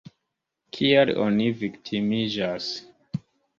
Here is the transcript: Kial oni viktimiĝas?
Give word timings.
Kial 0.77 1.11
oni 1.27 1.51
viktimiĝas? 1.61 2.73